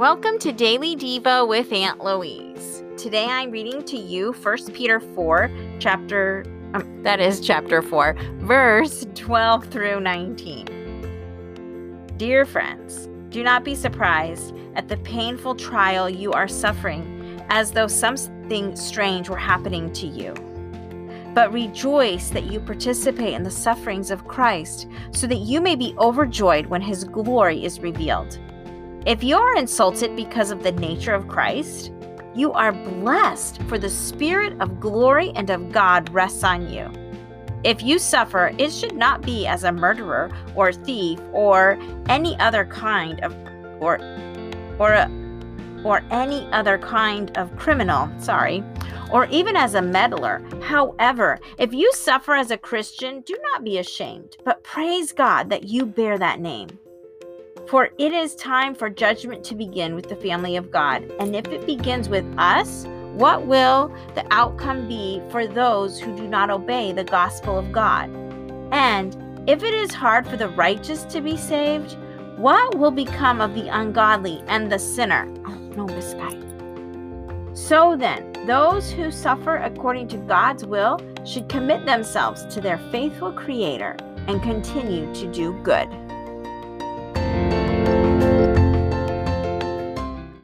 [0.00, 2.82] Welcome to Daily Devo with Aunt Louise.
[2.96, 6.42] Today I'm reading to you 1 Peter 4, chapter
[6.72, 12.06] um, that is chapter 4, verse 12 through 19.
[12.16, 17.86] Dear friends, do not be surprised at the painful trial you are suffering as though
[17.86, 20.32] something strange were happening to you.
[21.34, 25.94] But rejoice that you participate in the sufferings of Christ, so that you may be
[25.98, 28.38] overjoyed when his glory is revealed.
[29.06, 31.90] If you are insulted because of the nature of Christ,
[32.34, 36.90] you are blessed, for the Spirit of glory and of God rests on you.
[37.64, 41.78] If you suffer, it should not be as a murderer or thief or
[42.10, 43.34] any other kind of
[43.80, 43.98] or
[44.78, 45.06] or
[45.82, 48.62] or any other kind of criminal, sorry,
[49.10, 50.42] or even as a meddler.
[50.62, 55.64] However, if you suffer as a Christian, do not be ashamed, but praise God that
[55.64, 56.68] you bear that name.
[57.70, 61.08] For it is time for judgment to begin with the family of God.
[61.20, 66.26] And if it begins with us, what will the outcome be for those who do
[66.26, 68.10] not obey the gospel of God?
[68.72, 69.16] And
[69.48, 71.96] if it is hard for the righteous to be saved,
[72.38, 75.32] what will become of the ungodly and the sinner?
[75.46, 77.54] Oh, no, guy.
[77.54, 83.30] So then, those who suffer according to God's will should commit themselves to their faithful
[83.30, 85.88] Creator and continue to do good.